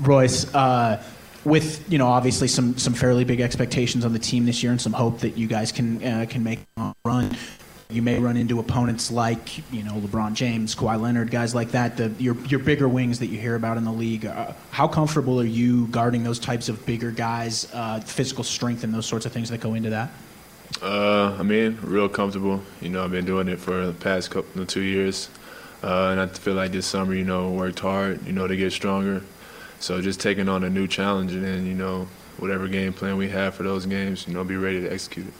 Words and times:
Royce, 0.00 0.52
uh, 0.54 1.02
with 1.44 1.90
you 1.92 1.98
know 1.98 2.08
obviously 2.08 2.48
some 2.48 2.76
some 2.78 2.94
fairly 2.94 3.24
big 3.24 3.40
expectations 3.40 4.04
on 4.04 4.12
the 4.12 4.18
team 4.18 4.46
this 4.46 4.62
year 4.62 4.72
and 4.72 4.80
some 4.80 4.92
hope 4.92 5.20
that 5.20 5.36
you 5.36 5.46
guys 5.46 5.72
can 5.72 6.02
uh, 6.02 6.26
can 6.28 6.42
make 6.42 6.60
a 6.76 6.94
run. 7.04 7.36
You 7.90 8.00
may 8.02 8.18
run 8.18 8.36
into 8.36 8.58
opponents 8.58 9.10
like 9.10 9.58
you 9.72 9.82
know 9.82 9.92
LeBron 9.94 10.34
James, 10.34 10.74
Kawhi 10.74 11.00
Leonard, 11.00 11.30
guys 11.30 11.54
like 11.54 11.72
that. 11.72 11.96
The, 11.96 12.12
your 12.18 12.34
your 12.46 12.60
bigger 12.60 12.88
wings 12.88 13.18
that 13.18 13.26
you 13.26 13.38
hear 13.38 13.54
about 13.54 13.76
in 13.76 13.84
the 13.84 13.92
league. 13.92 14.26
Uh, 14.26 14.52
how 14.70 14.88
comfortable 14.88 15.40
are 15.40 15.44
you 15.44 15.86
guarding 15.88 16.24
those 16.24 16.38
types 16.38 16.68
of 16.68 16.84
bigger 16.86 17.10
guys? 17.10 17.68
Uh, 17.72 18.00
physical 18.00 18.42
strength 18.42 18.84
and 18.84 18.92
those 18.92 19.06
sorts 19.06 19.26
of 19.26 19.32
things 19.32 19.50
that 19.50 19.60
go 19.60 19.74
into 19.74 19.90
that. 19.90 20.10
Uh, 20.82 21.36
I 21.38 21.42
mean, 21.42 21.78
real 21.82 22.08
comfortable. 22.08 22.62
You 22.80 22.88
know, 22.88 23.04
I've 23.04 23.12
been 23.12 23.26
doing 23.26 23.48
it 23.48 23.60
for 23.60 23.86
the 23.86 23.92
past 23.92 24.30
couple, 24.30 24.66
two 24.66 24.80
years, 24.80 25.28
uh, 25.82 26.08
and 26.08 26.20
I 26.20 26.26
feel 26.26 26.54
like 26.54 26.72
this 26.72 26.86
summer, 26.86 27.14
you 27.14 27.24
know, 27.24 27.50
worked 27.50 27.78
hard, 27.80 28.26
you 28.26 28.32
know, 28.32 28.48
to 28.48 28.56
get 28.56 28.72
stronger. 28.72 29.22
So 29.84 30.00
just 30.00 30.18
taking 30.18 30.48
on 30.48 30.64
a 30.64 30.70
new 30.70 30.88
challenge, 30.88 31.32
and 31.32 31.44
then 31.44 31.66
you 31.66 31.74
know, 31.74 32.08
whatever 32.38 32.68
game 32.68 32.94
plan 32.94 33.18
we 33.18 33.28
have 33.28 33.54
for 33.54 33.64
those 33.64 33.84
games, 33.84 34.26
you 34.26 34.32
know, 34.32 34.42
be 34.42 34.56
ready 34.56 34.80
to 34.80 34.90
execute 34.90 35.26
it. 35.26 35.34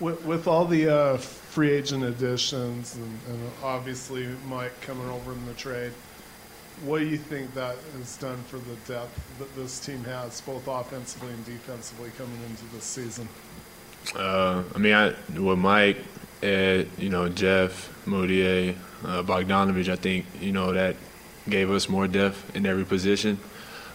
With, 0.00 0.24
with 0.24 0.48
all 0.48 0.64
the 0.64 0.92
uh, 0.92 1.16
free 1.16 1.70
agent 1.70 2.02
additions 2.02 2.96
and, 2.96 3.20
and 3.28 3.50
obviously 3.62 4.26
Mike 4.48 4.78
coming 4.80 5.08
over 5.10 5.32
in 5.32 5.46
the 5.46 5.54
trade, 5.54 5.92
what 6.82 6.98
do 6.98 7.06
you 7.06 7.18
think 7.18 7.54
that 7.54 7.76
has 7.96 8.16
done 8.16 8.42
for 8.48 8.58
the 8.58 8.74
depth 8.92 9.38
that 9.38 9.54
this 9.54 9.78
team 9.78 10.02
has, 10.02 10.40
both 10.40 10.66
offensively 10.66 11.32
and 11.32 11.44
defensively, 11.44 12.10
coming 12.18 12.40
into 12.42 12.64
this 12.74 12.82
season? 12.82 13.28
Uh, 14.16 14.64
I 14.74 14.78
mean, 14.78 14.92
I, 14.92 15.14
with 15.38 15.58
Mike, 15.58 15.98
Ed, 16.42 16.88
you 16.98 17.10
know, 17.10 17.28
Jeff, 17.28 17.92
Mudiay, 18.06 18.76
uh, 19.04 19.22
Bogdanovich, 19.22 19.88
I 19.88 19.96
think, 19.96 20.26
you 20.40 20.52
know, 20.52 20.72
that 20.72 20.96
gave 21.48 21.70
us 21.70 21.88
more 21.88 22.08
depth 22.08 22.54
in 22.56 22.66
every 22.66 22.84
position. 22.84 23.38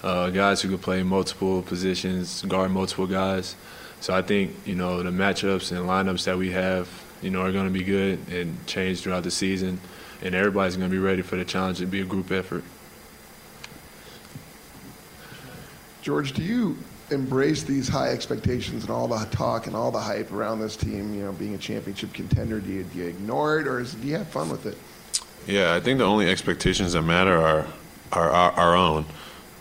Uh, 0.03 0.29
guys 0.29 0.61
who 0.61 0.69
could 0.69 0.81
play 0.81 1.03
multiple 1.03 1.61
positions, 1.61 2.41
guard 2.43 2.71
multiple 2.71 3.07
guys. 3.07 3.55
So 3.99 4.13
I 4.13 4.21
think, 4.21 4.55
you 4.65 4.75
know, 4.75 5.03
the 5.03 5.11
matchups 5.11 5.71
and 5.71 5.87
lineups 5.87 6.25
that 6.25 6.37
we 6.37 6.51
have, 6.51 6.89
you 7.21 7.29
know, 7.29 7.41
are 7.41 7.51
going 7.51 7.65
to 7.67 7.71
be 7.71 7.83
good 7.83 8.27
and 8.29 8.65
change 8.65 9.01
throughout 9.01 9.23
the 9.23 9.31
season. 9.31 9.79
And 10.23 10.35
everybody's 10.35 10.75
going 10.75 10.89
to 10.89 10.95
be 10.95 11.01
ready 11.01 11.21
for 11.21 11.35
the 11.35 11.45
challenge 11.45 11.79
to 11.79 11.85
be 11.85 12.01
a 12.01 12.05
group 12.05 12.31
effort. 12.31 12.63
George, 16.01 16.33
do 16.33 16.41
you 16.41 16.77
embrace 17.11 17.63
these 17.63 17.87
high 17.87 18.09
expectations 18.09 18.83
and 18.83 18.91
all 18.91 19.07
the 19.07 19.25
talk 19.25 19.67
and 19.67 19.75
all 19.75 19.91
the 19.91 19.99
hype 19.99 20.31
around 20.31 20.59
this 20.59 20.75
team, 20.75 21.13
you 21.13 21.23
know, 21.23 21.31
being 21.33 21.53
a 21.53 21.57
championship 21.57 22.13
contender? 22.13 22.59
Do 22.59 22.71
you, 22.71 22.83
do 22.83 22.99
you 22.99 23.07
ignore 23.07 23.59
it 23.59 23.67
or 23.67 23.79
is, 23.79 23.93
do 23.95 24.07
you 24.07 24.17
have 24.17 24.27
fun 24.27 24.49
with 24.49 24.65
it? 24.65 24.77
Yeah, 25.47 25.75
I 25.75 25.79
think 25.79 25.99
the 25.99 26.05
only 26.05 26.29
expectations 26.29 26.93
that 26.93 27.01
matter 27.01 27.35
are, 27.35 27.67
are 28.11 28.29
our, 28.29 28.51
our 28.53 28.75
own. 28.75 29.05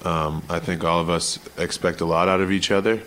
Um, 0.05 0.43
I 0.49 0.59
think 0.59 0.85
all 0.85 1.01
of 1.01 1.11
us 1.11 1.39
expect 1.59 2.01
a 2.01 2.05
lot 2.05 2.29
out 2.29 2.41
of 2.41 2.51
each 2.51 2.71
other. 2.71 3.03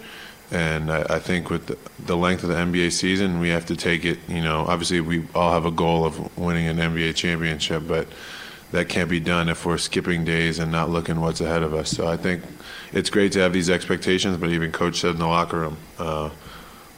And 0.51 0.91
I, 0.91 1.15
I 1.15 1.19
think 1.19 1.49
with 1.49 1.65
the, 1.67 1.77
the, 2.05 2.17
length 2.17 2.43
of 2.43 2.49
the 2.49 2.55
NBA 2.55 2.91
season, 2.91 3.39
we 3.39 3.49
have 3.49 3.65
to 3.67 3.75
take 3.75 4.05
it. 4.05 4.19
You 4.27 4.41
know, 4.41 4.65
obviously 4.67 5.01
we 5.01 5.25
all 5.33 5.51
have 5.51 5.65
a 5.65 5.71
goal 5.71 6.05
of 6.05 6.37
winning 6.37 6.67
an 6.67 6.77
NBA 6.77 7.15
championship, 7.15 7.83
but 7.87 8.07
that 8.73 8.89
can't 8.89 9.07
be 9.07 9.19
done 9.19 9.49
if 9.49 9.67
we're 9.67 9.77
skipping 9.77 10.25
days 10.25 10.57
and 10.57 10.71
not 10.71 10.89
looking 10.89 11.21
what's 11.21 11.39
ahead 11.41 11.61
of 11.61 11.75
us. 11.75 11.91
So 11.91 12.07
I 12.07 12.17
think 12.17 12.41
it's 12.91 13.11
great 13.11 13.31
to 13.33 13.39
have 13.39 13.53
these 13.53 13.69
expectations, 13.69 14.35
but 14.37 14.49
even 14.49 14.71
coach 14.71 14.99
said 14.99 15.11
in 15.11 15.19
the 15.19 15.27
locker 15.27 15.59
room, 15.59 15.77
uh, 15.99 16.31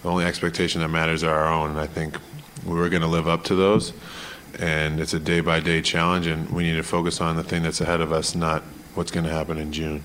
the 0.01 0.09
only 0.09 0.23
expectation 0.23 0.79
that 0.79 0.87
matters 0.87 1.21
are 1.21 1.35
our 1.35 1.51
own. 1.53 1.71
And 1.71 1.79
I 1.79 1.85
think 1.85 2.17
we're 2.65 2.87
going 2.87 3.01
to 3.01 3.09
live 3.09 3.27
up 3.27 3.43
to 3.45 3.55
those. 3.55 3.91
And 4.57 5.01
it's 5.01 5.13
a 5.13 5.19
day 5.19 5.41
by 5.41 5.59
day 5.59 5.81
challenge, 5.81 6.27
and 6.27 6.49
we 6.49 6.63
need 6.63 6.77
to 6.77 6.83
focus 6.83 7.19
on 7.19 7.35
the 7.35 7.43
thing 7.43 7.63
that's 7.63 7.81
ahead 7.81 7.99
of 7.99 8.13
us, 8.13 8.35
not 8.35 8.63
what's 8.93 9.11
going 9.11 9.25
to 9.25 9.31
happen 9.31 9.57
in 9.57 9.73
June 9.73 10.01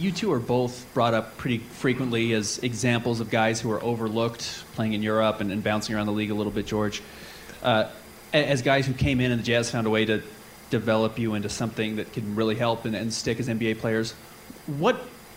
you 0.00 0.12
two 0.12 0.32
are 0.32 0.38
both 0.38 0.86
brought 0.94 1.12
up 1.12 1.36
pretty 1.38 1.58
frequently 1.58 2.32
as 2.32 2.58
examples 2.58 3.18
of 3.18 3.30
guys 3.30 3.60
who 3.60 3.68
are 3.68 3.82
overlooked 3.82 4.62
playing 4.74 4.92
in 4.92 5.02
Europe 5.02 5.40
and, 5.40 5.50
and 5.50 5.64
bouncing 5.64 5.96
around 5.96 6.06
the 6.06 6.12
league 6.12 6.30
a 6.30 6.34
little 6.34 6.52
bit, 6.52 6.66
George. 6.66 7.02
Uh, 7.64 7.88
as 8.32 8.62
guys 8.62 8.86
who 8.86 8.94
came 8.94 9.20
in 9.20 9.32
and 9.32 9.40
the 9.40 9.44
Jazz 9.44 9.70
found 9.70 9.86
a 9.86 9.90
way 9.90 10.04
to 10.04 10.22
develop 10.70 11.18
you 11.18 11.34
into 11.34 11.48
something 11.48 11.96
that 11.96 12.12
can 12.12 12.34
really 12.34 12.54
help 12.54 12.84
and, 12.84 12.94
and 12.94 13.12
stick 13.12 13.40
as 13.40 13.48
NBA 13.48 13.78
players, 13.78 14.12
what 14.66 14.96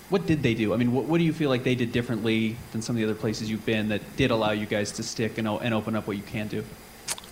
what 0.09 0.27
did 0.27 0.43
they 0.43 0.53
do? 0.53 0.73
I 0.73 0.77
mean, 0.77 0.91
what, 0.91 1.05
what, 1.05 1.19
do 1.19 1.23
you 1.23 1.31
feel 1.31 1.49
like 1.49 1.63
they 1.63 1.73
did 1.73 1.93
differently 1.93 2.57
than 2.73 2.81
some 2.81 2.97
of 2.97 2.97
the 2.97 3.05
other 3.05 3.15
places 3.15 3.49
you've 3.49 3.65
been 3.65 3.87
that 3.87 4.01
did 4.17 4.29
allow 4.29 4.51
you 4.51 4.65
guys 4.65 4.91
to 4.93 5.03
stick 5.03 5.37
and, 5.37 5.47
and 5.47 5.73
open 5.73 5.95
up 5.95 6.05
what 6.05 6.17
you 6.17 6.23
can 6.23 6.49
do? 6.49 6.65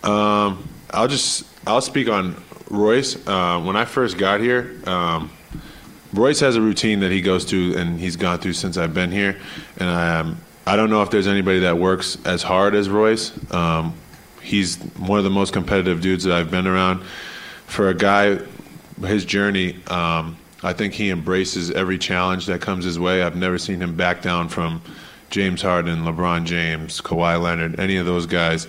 Um, 0.02 0.66
I'll 0.90 1.06
just 1.06 1.44
I'll 1.66 1.82
speak 1.82 2.08
on 2.08 2.42
Royce. 2.70 3.16
Uh, 3.26 3.60
when 3.60 3.76
I 3.76 3.84
first 3.84 4.16
got 4.16 4.40
here. 4.40 4.80
Um, 4.86 5.30
Royce 6.12 6.40
has 6.40 6.56
a 6.56 6.60
routine 6.60 7.00
that 7.00 7.12
he 7.12 7.20
goes 7.20 7.44
to 7.46 7.76
and 7.76 8.00
he's 8.00 8.16
gone 8.16 8.38
through 8.38 8.54
since 8.54 8.76
I've 8.76 8.92
been 8.92 9.12
here, 9.12 9.36
and 9.76 9.88
I, 9.88 10.20
um, 10.20 10.40
I 10.66 10.76
don't 10.76 10.90
know 10.90 11.02
if 11.02 11.10
there's 11.10 11.28
anybody 11.28 11.60
that 11.60 11.78
works 11.78 12.18
as 12.24 12.42
hard 12.42 12.74
as 12.74 12.88
Royce. 12.88 13.32
Um, 13.52 13.94
he's 14.42 14.76
one 14.96 15.18
of 15.18 15.24
the 15.24 15.30
most 15.30 15.52
competitive 15.52 16.00
dudes 16.00 16.24
that 16.24 16.34
I've 16.34 16.50
been 16.50 16.66
around. 16.66 17.02
For 17.66 17.88
a 17.88 17.94
guy, 17.94 18.38
his 19.00 19.24
journey, 19.24 19.76
um, 19.86 20.36
I 20.62 20.72
think 20.72 20.94
he 20.94 21.10
embraces 21.10 21.70
every 21.70 21.98
challenge 21.98 22.46
that 22.46 22.60
comes 22.60 22.84
his 22.84 22.98
way. 22.98 23.22
I've 23.22 23.36
never 23.36 23.58
seen 23.58 23.80
him 23.80 23.96
back 23.96 24.22
down 24.22 24.48
from 24.48 24.82
James 25.30 25.62
Harden, 25.62 26.00
LeBron 26.00 26.44
James, 26.44 27.00
Kawhi 27.00 27.40
Leonard, 27.40 27.78
any 27.78 27.96
of 27.96 28.06
those 28.06 28.26
guys. 28.26 28.66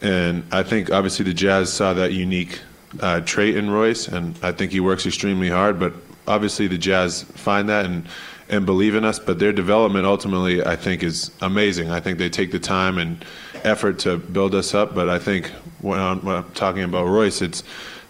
And 0.00 0.44
I 0.52 0.62
think 0.62 0.92
obviously 0.92 1.24
the 1.24 1.34
Jazz 1.34 1.72
saw 1.72 1.94
that 1.94 2.12
unique 2.12 2.60
uh, 3.00 3.20
trait 3.20 3.56
in 3.56 3.70
Royce, 3.70 4.06
and 4.06 4.38
I 4.42 4.52
think 4.52 4.70
he 4.70 4.80
works 4.80 5.06
extremely 5.06 5.48
hard. 5.48 5.80
But 5.80 5.94
obviously 6.26 6.68
the 6.68 6.78
Jazz 6.78 7.22
find 7.22 7.68
that 7.68 7.86
and 7.86 8.06
and 8.50 8.64
believe 8.64 8.94
in 8.94 9.04
us, 9.04 9.18
but 9.18 9.38
their 9.38 9.52
development 9.52 10.06
ultimately 10.06 10.64
I 10.64 10.74
think 10.76 11.02
is 11.02 11.30
amazing. 11.42 11.90
I 11.90 12.00
think 12.00 12.18
they 12.18 12.30
take 12.30 12.50
the 12.50 12.58
time 12.58 12.96
and 12.96 13.22
effort 13.68 13.98
to 14.00 14.16
build 14.16 14.54
us 14.54 14.74
up, 14.74 14.94
but 14.94 15.08
I 15.08 15.18
think 15.18 15.46
when 15.80 16.00
I'm, 16.00 16.24
when 16.24 16.36
I'm 16.36 16.50
talking 16.52 16.82
about 16.82 17.06
Royce, 17.06 17.42
it's 17.42 17.62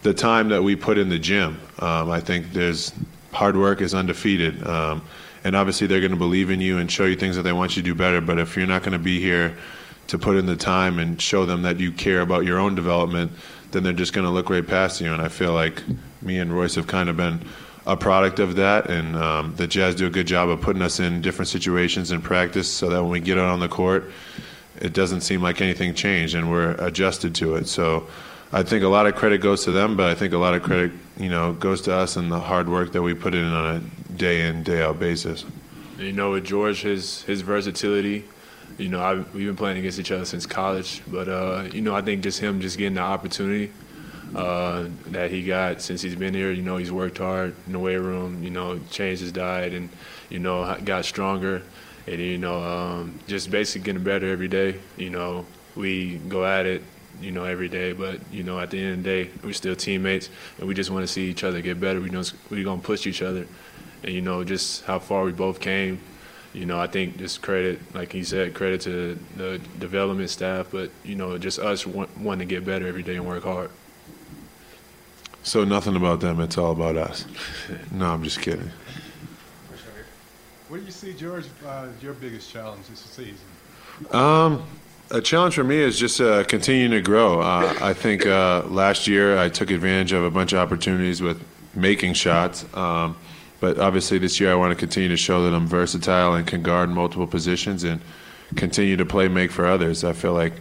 the 0.02 0.14
time 0.14 0.48
that 0.48 0.62
we 0.62 0.76
put 0.76 0.96
in 0.96 1.08
the 1.08 1.19
gym. 1.19 1.60
Um, 1.80 2.10
I 2.10 2.20
think 2.20 2.52
there's 2.52 2.92
hard 3.32 3.56
work 3.56 3.82
is 3.82 3.92
undefeated. 3.94 4.66
Um, 4.66 5.02
and 5.44 5.54
obviously 5.54 5.86
they're 5.86 6.00
going 6.00 6.12
to 6.12 6.16
believe 6.16 6.50
in 6.50 6.60
you 6.60 6.78
and 6.78 6.91
show 6.91 7.04
you 7.04 7.16
things 7.16 7.36
that 7.36 7.42
they 7.42 7.52
want 7.52 7.76
you 7.76 7.82
to 7.82 7.88
do 7.88 7.94
better. 7.94 8.20
But 8.20 8.38
if 8.38 8.56
you're 8.56 8.66
not 8.66 8.82
going 8.82 8.92
to 8.92 8.98
be 8.98 9.20
here 9.20 9.56
to 10.06 10.19
put 10.19 10.36
in 10.36 10.46
the 10.46 10.56
time 10.56 10.98
and 10.98 11.20
show 11.20 11.44
them 11.44 11.62
that 11.62 11.78
you 11.78 11.92
care 11.92 12.22
about 12.22 12.44
your 12.44 12.58
own 12.58 12.75
development, 12.75 13.32
then 13.70 13.82
they're 13.82 13.92
just 13.92 14.14
going 14.14 14.26
to 14.26 14.32
look 14.32 14.48
right 14.50 14.66
past 14.66 15.00
you. 15.00 15.12
And 15.12 15.20
I 15.20 15.28
feel 15.28 15.52
like 15.52 15.82
me 16.22 16.38
and 16.38 16.52
Royce 16.52 16.76
have 16.76 16.86
kind 16.86 17.08
of 17.08 17.16
been 17.16 17.40
a 17.86 17.96
product 17.96 18.38
of 18.38 18.56
that, 18.56 18.90
and 18.90 19.16
um, 19.16 19.54
the 19.56 19.66
Jazz 19.66 19.94
do 19.94 20.06
a 20.06 20.10
good 20.10 20.26
job 20.26 20.50
of 20.50 20.60
putting 20.60 20.82
us 20.82 21.00
in 21.00 21.22
different 21.22 21.48
situations 21.48 22.10
in 22.10 22.20
practice, 22.20 22.70
so 22.70 22.90
that 22.90 23.00
when 23.00 23.10
we 23.10 23.19
get 23.19 23.38
out 23.38 23.48
on 23.48 23.60
the 23.60 23.69
court, 23.69 24.10
it 24.81 24.93
doesn't 24.93 25.22
seem 25.22 25.43
like 25.43 25.61
anything 25.61 25.94
changed, 25.94 26.34
and 26.34 26.50
we're 26.50 26.72
adjusted 26.72 27.34
to 27.37 27.56
it. 27.56 27.69
So. 27.69 28.06
I 28.50 28.62
think 28.62 28.83
a 28.83 28.89
lot 28.89 29.06
of 29.06 29.15
credit 29.15 29.43
goes 29.43 29.65
to 29.65 29.72
them, 29.72 29.94
but 29.94 30.06
I 30.06 30.15
think 30.15 30.33
a 30.33 30.39
lot 30.39 30.55
of 30.55 30.62
credit, 30.62 30.93
you 31.19 31.28
know, 31.28 31.53
goes 31.53 31.83
to 31.83 31.94
us 31.94 32.16
and 32.16 32.33
the 32.33 32.41
hard 32.41 32.66
work 32.66 32.93
that 32.93 33.03
we 33.03 33.12
put 33.12 33.34
in 33.34 33.44
on 33.44 33.77
a 33.77 34.15
day 34.17 34.49
in 34.49 34.62
day 34.62 34.81
out 34.81 34.99
basis. 34.99 35.44
You 35.99 36.12
know, 36.12 36.31
with 36.31 36.47
George, 36.47 36.81
his 36.81 37.22
his 37.25 37.43
versatility, 37.43 38.25
you 38.78 38.88
know, 38.88 39.03
I've, 39.03 39.34
we've 39.34 39.47
been 39.47 39.56
playing 39.56 39.78
against 39.78 39.99
each 39.99 40.12
other 40.12 40.25
since 40.25 40.47
college, 40.47 41.03
but 41.09 41.28
uh, 41.28 41.69
you 41.72 41.81
know, 41.81 41.94
I 41.94 42.00
think 42.00 42.22
just 42.22 42.38
him 42.38 42.61
just 42.61 42.78
getting 42.78 42.94
the 42.94 43.00
opportunity 43.00 43.72
uh, 44.34 44.87
that 45.06 45.31
he 45.31 45.44
got 45.44 45.83
since 45.83 46.00
he's 46.00 46.15
been 46.15 46.34
here. 46.34 46.53
You 46.53 46.62
know, 46.62 46.77
he's 46.77 46.93
worked 46.93 47.19
hard 47.19 47.55
in 47.67 47.72
the 47.72 47.78
weight 47.78 47.97
room. 47.97 48.43
You 48.43 48.50
know, 48.50 48.78
changed 48.91 49.22
his 49.22 49.33
diet 49.33 49.72
and 49.72 49.88
you 50.31 50.38
know 50.38 50.77
got 50.84 51.05
stronger, 51.05 51.62
and 52.12 52.20
you 52.20 52.38
know 52.38 52.62
um, 52.62 53.19
just 53.26 53.50
basically 53.50 53.84
getting 53.84 54.04
better 54.04 54.28
every 54.30 54.48
day. 54.48 54.80
You 54.96 55.10
know, 55.10 55.46
we 55.74 56.16
go 56.28 56.44
at 56.44 56.66
it. 56.66 56.82
You 57.20 57.32
know, 57.32 57.42
every 57.42 57.69
day, 57.69 57.92
but 57.92 58.20
you 58.30 58.44
know, 58.44 58.60
at 58.60 58.70
the 58.70 58.78
end 58.81 58.99
of 58.99 59.02
the 59.02 59.25
day, 59.25 59.31
we're 59.43 59.52
still 59.52 59.75
teammates, 59.75 60.31
and 60.58 60.69
we 60.69 60.75
just 60.75 60.88
want 60.88 61.02
to 61.02 61.12
see 61.12 61.28
each 61.28 61.43
other 61.43 61.60
get 61.60 61.81
better. 61.81 62.00
We 62.00 62.10
know 62.10 62.22
we're 62.49 62.62
gonna 62.62 62.81
push 62.81 63.08
each 63.08 63.22
other, 63.22 63.44
and 64.05 64.12
you 64.12 64.20
know, 64.20 64.44
just 64.44 64.84
how 64.84 65.00
far 65.00 65.25
we 65.25 65.32
both 65.32 65.58
came 65.58 65.99
you 66.55 66.66
know, 66.66 66.81
I 66.81 66.87
think 66.87 67.19
just 67.19 67.43
credit, 67.43 67.94
like 67.94 68.12
he 68.12 68.25
said, 68.25 68.54
credit 68.54 68.81
to 68.82 69.19
the 69.37 69.61
development 69.78 70.31
staff, 70.31 70.69
but 70.70 70.90
you 71.04 71.14
know, 71.14 71.37
just 71.38 71.58
us 71.58 71.87
want, 71.87 72.16
wanting 72.19 72.49
to 72.49 72.54
get 72.54 72.64
better 72.64 72.87
every 72.87 73.02
day 73.02 73.16
and 73.16 73.26
work 73.26 73.44
hard. 73.44 73.70
So 75.43 75.64
nothing 75.64 75.96
about 75.96 76.20
them. 76.20 76.40
It's 76.40 76.58
all 76.58 76.72
about 76.72 76.96
us. 76.96 77.26
no, 77.93 78.06
I'm 78.06 78.22
just 78.22 78.40
kidding. 78.40 78.70
What 80.69 80.81
do 80.81 80.85
you 80.85 80.93
see, 80.93 81.15
George, 81.15 81.47
uh, 81.67 81.87
your 82.03 82.12
biggest 82.12 82.53
challenge 82.53 82.87
this 82.88 83.00
season? 83.00 83.37
Um, 84.11 84.62
a 85.11 85.23
challenge 85.23 85.55
for 85.55 85.65
me 85.65 85.76
is 85.76 85.99
just 85.99 86.20
uh, 86.20 86.44
continuing 86.44 86.91
to 86.91 87.00
grow. 87.00 87.41
Uh, 87.41 87.75
I 87.81 87.94
think 87.94 88.26
uh, 88.26 88.65
last 88.67 89.06
year 89.06 89.38
I 89.38 89.49
took 89.49 89.70
advantage 89.70 90.12
of 90.12 90.25
a 90.25 90.31
bunch 90.31 90.53
of 90.53 90.59
opportunities 90.59 91.23
with 91.23 91.43
making 91.75 92.12
shots. 92.12 92.67
Um, 92.75 93.17
but 93.61 93.79
obviously 93.79 94.19
this 94.19 94.41
year 94.41 94.53
I 94.53 94.56
want 94.56 94.73
to 94.73 94.76
continue 94.76 95.09
to 95.09 95.17
show 95.17 95.43
that 95.44 95.55
I'm 95.56 95.67
versatile 95.67 96.35
and 96.35 96.47
can 96.47 96.62
guard 96.62 96.91
multiple 96.91 97.26
positions 97.26 97.82
and 97.82 98.03
continue 98.55 98.99
to 98.99 99.06
play 99.06 99.26
make 99.29 99.50
for 99.50 99.67
others. 99.67 100.05
I 100.05 100.12
feel 100.12 100.35
like 100.35 100.53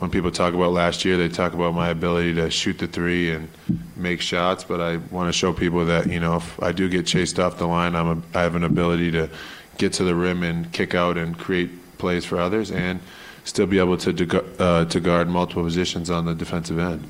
when 0.00 0.10
people 0.10 0.30
talk 0.30 0.54
about 0.54 0.72
last 0.72 1.04
year, 1.04 1.18
they 1.18 1.28
talk 1.28 1.52
about 1.52 1.74
my 1.74 1.90
ability 1.90 2.34
to 2.34 2.50
shoot 2.50 2.78
the 2.78 2.86
three 2.86 3.30
and 3.30 3.48
make 3.96 4.22
shots. 4.22 4.64
But 4.64 4.80
I 4.80 4.96
want 4.96 5.28
to 5.28 5.32
show 5.32 5.52
people 5.52 5.84
that 5.84 6.08
you 6.08 6.18
know 6.18 6.36
if 6.36 6.62
I 6.62 6.72
do 6.72 6.88
get 6.88 7.06
chased 7.06 7.38
off 7.38 7.58
the 7.58 7.66
line, 7.66 7.94
I'm 7.94 8.08
a, 8.08 8.38
I 8.38 8.42
have 8.42 8.54
an 8.54 8.64
ability 8.64 9.10
to 9.12 9.28
get 9.76 9.92
to 9.94 10.04
the 10.04 10.14
rim 10.14 10.42
and 10.42 10.72
kick 10.72 10.94
out 10.94 11.18
and 11.18 11.38
create 11.38 11.70
plays 11.98 12.24
for 12.24 12.40
others, 12.40 12.70
and 12.70 12.98
still 13.44 13.66
be 13.66 13.78
able 13.78 13.98
to 13.98 14.12
de- 14.12 14.62
uh, 14.62 14.86
to 14.86 15.00
guard 15.00 15.28
multiple 15.28 15.62
positions 15.62 16.08
on 16.08 16.24
the 16.24 16.34
defensive 16.34 16.78
end. 16.78 17.06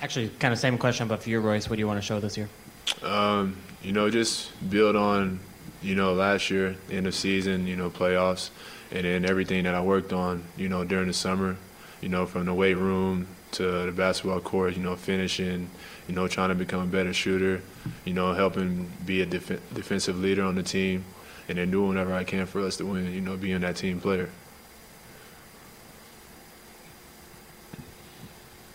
Actually, 0.00 0.30
kind 0.40 0.52
of 0.52 0.58
same 0.58 0.76
question, 0.78 1.06
but 1.06 1.22
for 1.22 1.30
you, 1.30 1.38
Royce, 1.38 1.70
what 1.70 1.76
do 1.76 1.80
you 1.80 1.86
want 1.86 1.98
to 1.98 2.04
show 2.04 2.18
this 2.18 2.36
year? 2.36 2.48
Um, 3.04 3.56
you 3.84 3.92
know, 3.92 4.10
just 4.10 4.50
build 4.68 4.96
on, 4.96 5.38
you 5.82 5.94
know, 5.94 6.12
last 6.12 6.50
year, 6.50 6.76
end 6.90 7.06
of 7.06 7.14
season, 7.14 7.66
you 7.66 7.76
know, 7.76 7.90
playoffs, 7.90 8.50
and 8.90 9.04
then 9.04 9.24
everything 9.24 9.64
that 9.64 9.74
I 9.74 9.82
worked 9.82 10.12
on, 10.12 10.44
you 10.56 10.68
know, 10.68 10.84
during 10.84 11.08
the 11.08 11.12
summer, 11.12 11.56
you 12.00 12.08
know, 12.08 12.26
from 12.26 12.46
the 12.46 12.54
weight 12.54 12.76
room 12.76 13.26
to 13.52 13.86
the 13.86 13.92
basketball 13.92 14.40
court, 14.40 14.76
you 14.76 14.82
know, 14.82 14.96
finishing, 14.96 15.68
you 16.08 16.14
know, 16.14 16.26
trying 16.28 16.48
to 16.48 16.54
become 16.54 16.82
a 16.82 16.86
better 16.86 17.12
shooter, 17.12 17.62
you 18.04 18.14
know, 18.14 18.32
helping 18.32 18.90
be 19.04 19.22
a 19.22 19.26
def- 19.26 19.74
defensive 19.74 20.18
leader 20.18 20.42
on 20.42 20.54
the 20.54 20.62
team, 20.62 21.04
and 21.48 21.58
then 21.58 21.70
doing 21.70 21.88
whatever 21.88 22.14
I 22.14 22.24
can 22.24 22.46
for 22.46 22.60
us 22.60 22.76
to 22.78 22.86
win, 22.86 23.12
you 23.12 23.20
know, 23.20 23.36
being 23.36 23.60
that 23.60 23.76
team 23.76 24.00
player. 24.00 24.30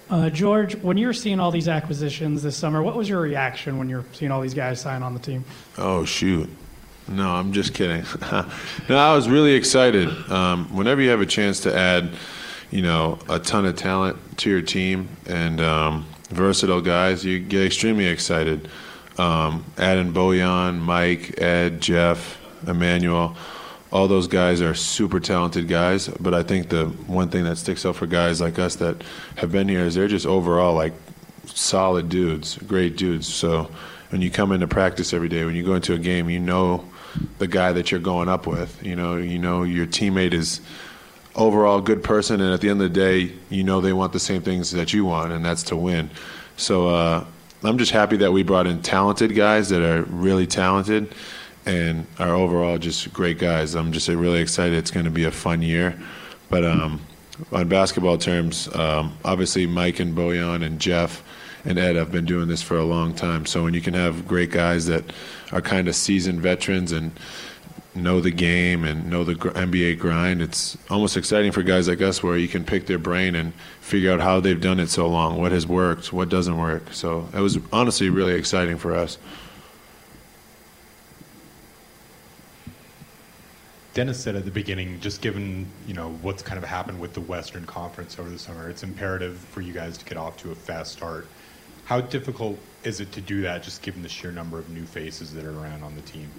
Uh, 0.09 0.29
George, 0.29 0.75
when 0.77 0.97
you 0.97 1.07
were 1.07 1.13
seeing 1.13 1.39
all 1.39 1.51
these 1.51 1.67
acquisitions 1.67 2.41
this 2.41 2.55
summer, 2.55 2.81
what 2.81 2.95
was 2.95 3.09
your 3.09 3.19
reaction 3.19 3.77
when 3.77 3.89
you 3.89 3.97
were 3.97 4.05
seeing 4.13 4.31
all 4.31 4.39
these 4.39 4.53
guys 4.53 4.79
sign 4.79 5.03
on 5.03 5.13
the 5.13 5.19
team? 5.19 5.43
Oh 5.77 6.05
shoot! 6.05 6.49
No, 7.09 7.29
I'm 7.31 7.53
just 7.53 7.73
kidding. 7.73 8.03
no, 8.89 8.97
I 8.97 9.15
was 9.15 9.29
really 9.29 9.53
excited. 9.53 10.09
Um, 10.29 10.75
whenever 10.75 11.01
you 11.01 11.09
have 11.09 11.21
a 11.21 11.25
chance 11.25 11.61
to 11.61 11.75
add, 11.75 12.09
you 12.69 12.81
know, 12.81 13.17
a 13.29 13.39
ton 13.39 13.65
of 13.65 13.77
talent 13.77 14.37
to 14.39 14.49
your 14.49 14.61
team 14.61 15.07
and 15.25 15.61
um, 15.61 16.05
versatile 16.29 16.81
guys, 16.81 17.23
you 17.23 17.39
get 17.39 17.65
extremely 17.65 18.07
excited. 18.07 18.67
Um, 19.17 19.65
adding 19.77 20.11
Bojan, 20.13 20.79
Mike, 20.79 21.41
Ed, 21.41 21.81
Jeff, 21.81 22.39
Emmanuel, 22.67 23.37
all 23.91 24.09
those 24.09 24.27
guys 24.27 24.61
are 24.61 24.73
super 24.73 25.21
talented 25.21 25.69
guys. 25.69 26.09
But 26.09 26.33
I 26.33 26.43
think 26.43 26.69
the 26.69 26.87
one 26.87 27.29
thing 27.29 27.45
that 27.45 27.55
sticks 27.55 27.85
out 27.85 27.95
for 27.95 28.05
guys 28.05 28.41
like 28.41 28.59
us 28.59 28.75
that 28.75 29.01
have 29.37 29.51
been 29.51 29.69
here 29.69 29.85
is 29.85 29.95
they're 29.95 30.09
just 30.09 30.25
overall 30.25 30.75
like 30.75 30.93
solid 31.45 32.09
dudes, 32.09 32.57
great 32.57 32.97
dudes. 32.97 33.33
So 33.33 33.71
when 34.09 34.21
you 34.21 34.29
come 34.29 34.51
into 34.51 34.67
practice 34.67 35.13
every 35.13 35.29
day, 35.29 35.45
when 35.45 35.55
you 35.55 35.63
go 35.63 35.75
into 35.75 35.93
a 35.93 35.97
game, 35.97 36.29
you 36.29 36.39
know 36.39 36.85
the 37.39 37.47
guy 37.47 37.71
that 37.73 37.91
you're 37.91 37.99
going 37.99 38.29
up 38.29 38.47
with. 38.47 38.83
You 38.83 38.95
know, 38.95 39.17
you 39.17 39.39
know 39.39 39.63
your 39.63 39.85
teammate 39.85 40.33
is 40.33 40.61
overall 41.35 41.79
a 41.79 41.81
good 41.81 42.03
person, 42.03 42.41
and 42.41 42.53
at 42.53 42.61
the 42.61 42.69
end 42.69 42.81
of 42.81 42.93
the 42.93 42.99
day, 42.99 43.33
you 43.49 43.63
know 43.63 43.81
they 43.81 43.93
want 43.93 44.13
the 44.13 44.19
same 44.19 44.41
things 44.41 44.71
that 44.71 44.93
you 44.93 45.05
want, 45.05 45.31
and 45.31 45.43
that's 45.45 45.63
to 45.63 45.75
win. 45.75 46.09
So 46.57 46.89
uh, 46.89 47.25
I'm 47.63 47.77
just 47.77 47.91
happy 47.91 48.17
that 48.17 48.31
we 48.31 48.43
brought 48.43 48.67
in 48.67 48.81
talented 48.81 49.35
guys 49.35 49.69
that 49.69 49.81
are 49.81 50.03
really 50.03 50.47
talented 50.47 51.13
and 51.65 52.07
are 52.17 52.33
overall 52.33 52.77
just 52.77 53.11
great 53.13 53.39
guys. 53.39 53.75
I'm 53.75 53.91
just 53.91 54.07
really 54.07 54.39
excited. 54.39 54.75
It's 54.75 54.91
going 54.91 55.05
to 55.05 55.11
be 55.11 55.25
a 55.25 55.31
fun 55.31 55.61
year. 55.61 55.99
But 56.49 56.63
um, 56.63 57.01
on 57.51 57.67
basketball 57.67 58.17
terms, 58.17 58.73
um, 58.73 59.17
obviously 59.25 59.67
Mike 59.67 59.99
and 59.99 60.15
Bojan 60.15 60.63
and 60.63 60.79
Jeff 60.79 61.23
and 61.67 61.77
Ed 61.77 61.97
have 61.97 62.13
been 62.13 62.25
doing 62.25 62.47
this 62.47 62.63
for 62.63 62.77
a 62.77 62.85
long 62.85 63.13
time. 63.13 63.45
So 63.45 63.63
when 63.63 63.73
you 63.73 63.81
can 63.81 63.93
have 63.93 64.25
great 64.25 64.51
guys 64.51 64.85
that 64.85 65.03
are 65.51 65.61
kind 65.61 65.89
of 65.89 65.95
seasoned 65.95 66.39
veterans 66.39 66.93
and 66.93 67.11
know 67.93 68.21
the 68.21 68.31
game 68.31 68.85
and 68.85 69.09
know 69.09 69.25
the 69.25 69.33
NBA 69.33 69.99
grind, 69.99 70.41
it's 70.41 70.77
almost 70.89 71.17
exciting 71.17 71.51
for 71.51 71.63
guys 71.63 71.89
like 71.89 72.01
us 72.01 72.23
where 72.23 72.37
you 72.37 72.47
can 72.47 72.63
pick 72.63 72.85
their 72.87 72.97
brain 72.97 73.35
and 73.35 73.53
figure 73.81 74.13
out 74.13 74.21
how 74.21 74.39
they've 74.39 74.61
done 74.61 74.79
it 74.79 74.87
so 74.87 75.09
long, 75.09 75.41
what 75.41 75.51
has 75.51 75.67
worked, 75.67 76.13
what 76.13 76.29
doesn't 76.29 76.57
work. 76.57 76.93
So 76.93 77.27
it 77.33 77.41
was 77.41 77.59
honestly 77.73 78.09
really 78.09 78.33
exciting 78.33 78.77
for 78.77 78.95
us. 78.95 79.17
Dennis 83.93 84.23
said 84.23 84.35
at 84.35 84.45
the 84.45 84.51
beginning, 84.51 84.99
just 85.01 85.21
given 85.21 85.65
you 85.85 85.95
know 85.95 86.11
what's 86.21 86.43
kind 86.43 86.57
of 86.57 86.63
happened 86.63 86.99
with 86.99 87.13
the 87.13 87.21
Western 87.21 87.65
Conference 87.65 88.19
over 88.19 88.29
the 88.29 88.39
summer, 88.39 88.69
it's 88.69 88.83
imperative 88.83 89.37
for 89.37 89.59
you 89.59 89.73
guys 89.73 89.97
to 89.97 90.05
get 90.05 90.17
off 90.17 90.37
to 90.37 90.51
a 90.51 90.55
fast 90.55 90.93
start. 90.93 91.27
How 91.87 92.01
difficult 92.01 92.59
is 92.83 92.99
it 92.99 93.13
to 93.13 93.21
do 93.21 93.43
that, 93.43 93.63
just 93.63 93.81
given 93.81 94.03
the 94.03 94.09
sheer 94.09 94.29
number 94.29 94.59
of 94.59 94.67
new 94.67 94.85
faces 94.85 95.33
that 95.33 95.45
are 95.45 95.57
around 95.57 95.83
on 95.83 95.95
the 95.95 96.01
team? 96.01 96.29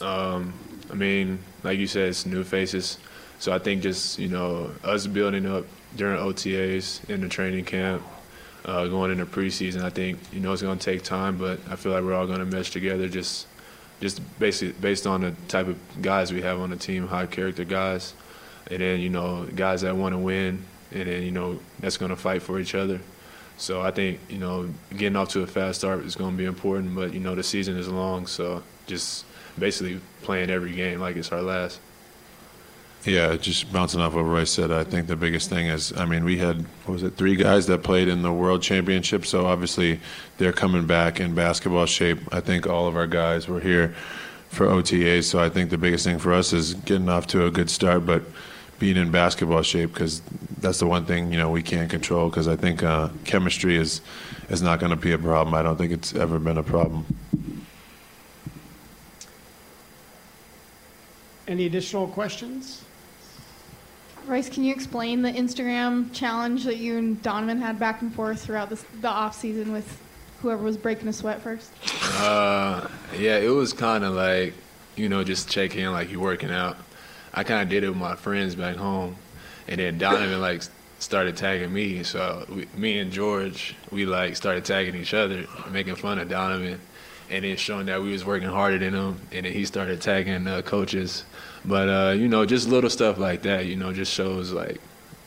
Um, 0.00 0.52
I 0.90 0.94
mean, 0.94 1.38
like 1.62 1.78
you 1.78 1.86
said, 1.86 2.08
it's 2.08 2.26
new 2.26 2.42
faces. 2.42 2.98
So 3.38 3.52
I 3.52 3.60
think 3.60 3.82
just 3.82 4.18
you 4.18 4.26
know 4.26 4.72
us 4.82 5.06
building 5.06 5.46
up 5.46 5.66
during 5.94 6.18
OTAs 6.18 7.08
in 7.08 7.20
the 7.20 7.28
training 7.28 7.64
camp, 7.64 8.02
uh, 8.64 8.88
going 8.88 9.12
into 9.12 9.24
preseason. 9.24 9.84
I 9.84 9.90
think 9.90 10.18
you 10.32 10.40
know 10.40 10.52
it's 10.52 10.62
going 10.62 10.78
to 10.78 10.84
take 10.84 11.04
time, 11.04 11.38
but 11.38 11.60
I 11.70 11.76
feel 11.76 11.92
like 11.92 12.02
we're 12.02 12.14
all 12.14 12.26
going 12.26 12.40
to 12.40 12.44
mesh 12.44 12.72
together. 12.72 13.08
Just 13.08 13.46
just 14.00 14.20
basically 14.40 14.74
based 14.80 15.06
on 15.06 15.20
the 15.20 15.30
type 15.46 15.68
of 15.68 15.78
guys 16.02 16.32
we 16.32 16.42
have 16.42 16.58
on 16.58 16.70
the 16.70 16.76
team, 16.76 17.06
high 17.06 17.26
character 17.26 17.62
guys, 17.62 18.14
and 18.68 18.80
then 18.80 18.98
you 18.98 19.10
know 19.10 19.46
guys 19.54 19.82
that 19.82 19.94
want 19.94 20.12
to 20.12 20.18
win, 20.18 20.64
and 20.90 21.08
then 21.08 21.22
you 21.22 21.30
know 21.30 21.60
that's 21.78 21.98
going 21.98 22.10
to 22.10 22.16
fight 22.16 22.42
for 22.42 22.58
each 22.58 22.74
other. 22.74 23.00
So 23.58 23.80
I 23.80 23.90
think 23.90 24.20
you 24.28 24.38
know 24.38 24.68
getting 24.96 25.16
off 25.16 25.30
to 25.30 25.42
a 25.42 25.46
fast 25.46 25.80
start 25.80 26.04
is 26.04 26.14
going 26.14 26.32
to 26.32 26.36
be 26.36 26.44
important, 26.44 26.94
but 26.94 27.14
you 27.14 27.20
know 27.20 27.34
the 27.34 27.42
season 27.42 27.76
is 27.76 27.88
long, 27.88 28.26
so 28.26 28.62
just 28.86 29.24
basically 29.58 30.00
playing 30.22 30.50
every 30.50 30.72
game 30.72 31.00
like 31.00 31.16
it's 31.16 31.32
our 31.32 31.42
last. 31.42 31.80
Yeah, 33.04 33.36
just 33.36 33.72
bouncing 33.72 34.00
off 34.00 34.14
what 34.14 34.22
Royce 34.22 34.50
said, 34.50 34.72
I 34.72 34.82
think 34.82 35.06
the 35.06 35.14
biggest 35.14 35.48
thing 35.48 35.68
is, 35.68 35.96
I 35.96 36.04
mean, 36.06 36.24
we 36.24 36.38
had, 36.38 36.62
what 36.84 36.94
was 36.94 37.02
it, 37.04 37.14
three 37.14 37.36
guys 37.36 37.66
that 37.68 37.84
played 37.84 38.08
in 38.08 38.22
the 38.22 38.32
World 38.32 38.62
Championship, 38.62 39.24
so 39.24 39.46
obviously 39.46 40.00
they're 40.38 40.52
coming 40.52 40.86
back 40.86 41.20
in 41.20 41.32
basketball 41.32 41.86
shape. 41.86 42.18
I 42.32 42.40
think 42.40 42.66
all 42.66 42.88
of 42.88 42.96
our 42.96 43.06
guys 43.06 43.46
were 43.46 43.60
here 43.60 43.94
for 44.48 44.66
OTAs, 44.66 45.24
so 45.24 45.38
I 45.38 45.48
think 45.48 45.70
the 45.70 45.78
biggest 45.78 46.04
thing 46.04 46.18
for 46.18 46.32
us 46.32 46.52
is 46.52 46.74
getting 46.74 47.08
off 47.08 47.28
to 47.28 47.46
a 47.46 47.50
good 47.50 47.70
start, 47.70 48.04
but 48.04 48.24
being 48.80 48.96
in 48.96 49.12
basketball 49.12 49.62
shape 49.62 49.94
because 49.94 50.20
that's 50.58 50.78
the 50.78 50.86
one 50.86 51.04
thing 51.04 51.32
you 51.32 51.38
know 51.38 51.50
we 51.50 51.62
can't 51.62 51.90
control. 51.90 52.28
Because 52.28 52.48
I 52.48 52.56
think 52.56 52.82
uh, 52.82 53.08
chemistry 53.24 53.76
is 53.76 54.00
is 54.48 54.62
not 54.62 54.80
going 54.80 54.90
to 54.90 54.96
be 54.96 55.12
a 55.12 55.18
problem. 55.18 55.54
I 55.54 55.62
don't 55.62 55.76
think 55.76 55.92
it's 55.92 56.14
ever 56.14 56.38
been 56.38 56.58
a 56.58 56.62
problem. 56.62 57.06
Any 61.48 61.66
additional 61.66 62.08
questions? 62.08 62.82
Royce, 64.26 64.48
can 64.48 64.64
you 64.64 64.72
explain 64.72 65.22
the 65.22 65.30
Instagram 65.30 66.12
challenge 66.12 66.64
that 66.64 66.78
you 66.78 66.98
and 66.98 67.22
Donovan 67.22 67.60
had 67.60 67.78
back 67.78 68.02
and 68.02 68.12
forth 68.12 68.42
throughout 68.42 68.68
this, 68.68 68.84
the 69.00 69.08
off 69.08 69.36
season 69.38 69.72
with 69.72 70.00
whoever 70.42 70.64
was 70.64 70.76
breaking 70.76 71.06
a 71.06 71.12
sweat 71.12 71.40
first? 71.40 71.70
Uh, 72.18 72.88
yeah, 73.16 73.38
it 73.38 73.50
was 73.50 73.72
kind 73.72 74.02
of 74.02 74.14
like, 74.14 74.54
you 74.96 75.08
know, 75.08 75.22
just 75.22 75.48
checking 75.48 75.84
in 75.84 75.92
like 75.92 76.10
you're 76.10 76.20
working 76.20 76.50
out. 76.50 76.76
I 77.32 77.44
kind 77.44 77.62
of 77.62 77.68
did 77.68 77.84
it 77.84 77.88
with 77.88 77.98
my 77.98 78.16
friends 78.16 78.56
back 78.56 78.74
home, 78.74 79.14
and 79.68 79.80
then 79.80 79.98
Donovan 79.98 80.40
like 80.40 80.62
started 80.98 81.36
tagging 81.36 81.72
me. 81.72 82.02
So 82.02 82.44
we, 82.48 82.66
me 82.76 82.98
and 82.98 83.12
George, 83.12 83.74
we 83.90 84.06
like 84.06 84.36
started 84.36 84.64
tagging 84.64 84.94
each 84.94 85.14
other, 85.14 85.46
making 85.70 85.96
fun 85.96 86.18
of 86.18 86.28
Donovan, 86.28 86.80
and 87.30 87.44
then 87.44 87.56
showing 87.56 87.86
that 87.86 88.02
we 88.02 88.12
was 88.12 88.24
working 88.24 88.48
harder 88.48 88.78
than 88.78 88.94
him. 88.94 89.20
And 89.32 89.46
then 89.46 89.52
he 89.52 89.64
started 89.64 90.00
tagging 90.00 90.46
uh, 90.46 90.62
coaches. 90.62 91.24
But 91.64 91.88
uh, 91.88 92.12
you 92.12 92.28
know, 92.28 92.46
just 92.46 92.68
little 92.68 92.90
stuff 92.90 93.18
like 93.18 93.42
that, 93.42 93.66
you 93.66 93.76
know, 93.76 93.92
just 93.92 94.12
shows 94.12 94.52
like 94.52 94.80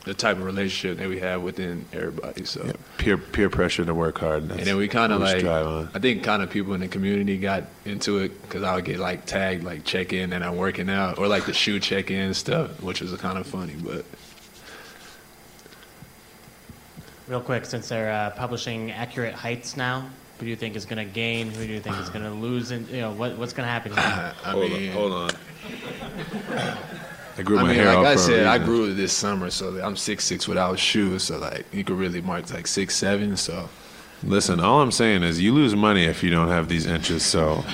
the 0.04 0.14
type 0.14 0.38
of 0.38 0.44
relationship 0.44 0.96
that 0.98 1.08
we 1.08 1.20
have 1.20 1.42
within 1.42 1.84
everybody. 1.92 2.44
So 2.44 2.64
yeah, 2.64 2.72
peer 2.96 3.18
peer 3.18 3.50
pressure 3.50 3.84
to 3.84 3.94
work 3.94 4.18
hard. 4.18 4.50
and 4.50 4.60
then 4.60 4.76
we 4.76 4.88
kind 4.88 5.12
of 5.12 5.20
like, 5.20 5.44
I 5.44 5.98
think 5.98 6.24
kind 6.24 6.42
of 6.42 6.50
people 6.50 6.72
in 6.72 6.80
the 6.80 6.88
community 6.88 7.36
got 7.36 7.64
into 7.84 8.18
it 8.18 8.40
because 8.42 8.62
I 8.62 8.74
would 8.74 8.86
get 8.86 8.98
like 8.98 9.26
tagged 9.26 9.62
like 9.62 9.84
check 9.84 10.12
in 10.12 10.32
and 10.32 10.42
I'm 10.42 10.56
working 10.56 10.88
out 10.88 11.18
or 11.18 11.28
like 11.28 11.44
the 11.44 11.52
shoe 11.52 11.78
check 11.80 12.10
in 12.10 12.32
stuff, 12.32 12.82
which 12.82 13.02
was 13.02 13.14
kind 13.20 13.36
of 13.38 13.46
funny. 13.46 13.74
But 13.74 14.06
real 17.30 17.40
quick, 17.40 17.64
since 17.64 17.88
they're 17.88 18.10
uh, 18.12 18.30
publishing 18.30 18.90
accurate 18.90 19.34
heights 19.34 19.76
now, 19.76 20.00
who 20.38 20.46
do 20.46 20.50
you 20.50 20.56
think 20.56 20.74
is 20.74 20.84
going 20.84 20.98
to 21.06 21.10
gain? 21.10 21.48
Who 21.50 21.64
do 21.64 21.72
you 21.72 21.80
think 21.80 21.96
is 22.00 22.10
going 22.10 22.24
to 22.24 22.30
lose? 22.30 22.72
And 22.72 22.88
you 22.88 23.00
know 23.02 23.12
what, 23.12 23.38
what's 23.38 23.52
going 23.52 23.66
to 23.66 23.70
happen? 23.70 23.92
Here? 23.92 24.00
I 24.44 24.50
hold 24.50 24.70
mean, 24.70 24.88
on, 24.90 24.94
hold 24.96 25.12
on. 25.12 25.30
I 27.38 27.42
grew 27.42 27.58
I 27.58 27.62
my 27.62 27.68
mean, 27.68 27.76
hair 27.76 27.86
like 27.86 27.98
out 27.98 28.06
I 28.06 28.14
for 28.14 28.20
a 28.20 28.24
said, 28.24 28.46
I 28.46 28.58
grew 28.58 28.90
it 28.90 28.94
this 28.94 29.12
summer, 29.12 29.48
so 29.50 29.80
I'm 29.82 29.96
six 29.96 30.24
six 30.24 30.48
without 30.48 30.78
shoes. 30.78 31.22
So 31.22 31.38
like 31.38 31.64
you 31.72 31.84
could 31.84 31.96
really 31.96 32.20
mark 32.20 32.52
like 32.52 32.66
six 32.66 32.96
seven. 32.96 33.36
So 33.36 33.68
Listen, 34.24 34.60
all 34.60 34.82
I'm 34.82 34.90
saying 34.90 35.22
is 35.22 35.40
you 35.40 35.54
lose 35.54 35.74
money 35.74 36.04
if 36.04 36.22
you 36.22 36.28
don't 36.30 36.48
have 36.48 36.68
these 36.68 36.84
inches. 36.84 37.22
So 37.24 37.64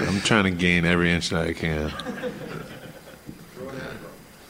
I'm 0.00 0.20
trying 0.22 0.44
to 0.44 0.50
gain 0.50 0.84
every 0.86 1.12
inch 1.12 1.28
that 1.28 1.46
I 1.46 1.52
can. 1.52 1.92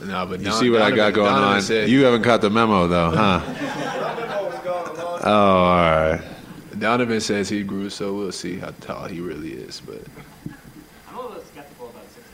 no, 0.00 0.24
but 0.26 0.38
You 0.40 0.46
Don- 0.46 0.60
see 0.60 0.70
what 0.70 0.80
I 0.82 0.90
got 0.92 1.12
going 1.12 1.26
Donovan 1.30 1.56
on? 1.56 1.62
Said, 1.62 1.90
You 1.90 2.04
haven't 2.04 2.22
caught 2.22 2.40
the 2.40 2.48
memo 2.50 2.86
though, 2.86 3.10
huh? 3.10 3.40
Oh, 5.30 5.34
all 5.34 5.76
right. 5.76 6.22
Donovan 6.78 7.20
says 7.20 7.50
he 7.50 7.62
grew, 7.62 7.90
so 7.90 8.14
we'll 8.14 8.32
see 8.32 8.56
how 8.56 8.70
tall 8.80 9.04
he 9.04 9.20
really 9.20 9.52
is. 9.52 9.82
But 9.84 10.00
I'm 11.06 11.16
a 11.16 11.20
little 11.20 11.42
skeptical 11.42 11.90
about 11.90 12.06
six 12.08 12.26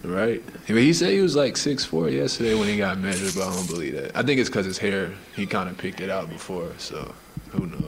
three. 0.00 0.12
Right. 0.12 0.40
I 0.68 0.72
mean, 0.72 0.84
he 0.84 0.92
said 0.92 1.10
he 1.10 1.20
was 1.20 1.34
like 1.34 1.56
six 1.56 1.84
four 1.84 2.08
yesterday 2.08 2.54
when 2.54 2.68
he 2.68 2.76
got 2.76 2.98
measured, 2.98 3.34
but 3.34 3.48
I 3.48 3.52
don't 3.52 3.66
believe 3.66 3.94
that. 3.94 4.16
I 4.16 4.22
think 4.22 4.38
it's 4.38 4.48
because 4.48 4.64
his 4.64 4.78
hair. 4.78 5.12
He 5.34 5.44
kind 5.44 5.68
of 5.68 5.76
picked 5.76 6.00
it 6.00 6.08
out 6.08 6.28
before, 6.28 6.70
so 6.78 7.12
who 7.50 7.66
knows? 7.66 7.83